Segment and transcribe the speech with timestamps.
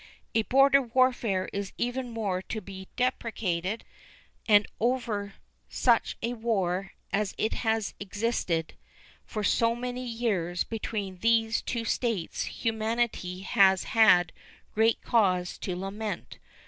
[0.33, 3.85] A border warfare is evermore to be deprecated,
[4.47, 5.35] and over
[5.69, 8.73] such a war as has existed
[9.27, 14.31] for so many years between these two States humanity has had
[14.73, 16.39] great cause to lament.